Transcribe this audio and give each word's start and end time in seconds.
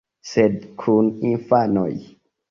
Sed 0.27 0.55
kun 0.83 1.11
infanoj? 1.31 1.91